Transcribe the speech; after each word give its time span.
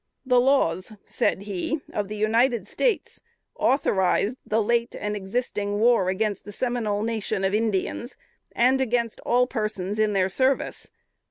"The 0.25 0.39
laws 0.39 0.93
(said 1.05 1.43
he) 1.43 1.79
of 1.93 2.07
the 2.07 2.17
United 2.17 2.65
States 2.65 3.21
authorize 3.55 4.33
the 4.43 4.59
late 4.63 4.95
and 4.99 5.15
existing 5.15 5.79
war 5.79 6.09
against 6.09 6.43
the 6.43 6.51
Seminole 6.51 7.03
nation 7.03 7.43
of 7.43 7.53
Indians, 7.53 8.15
and 8.51 8.81
against 8.81 9.19
all 9.27 9.45
persons 9.45 9.99
in 9.99 10.13
their 10.13 10.27
service. 10.27 10.89